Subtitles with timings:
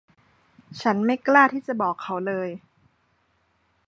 [0.81, 2.49] ฉันไม่กล้าที่จะบอกเขาเลย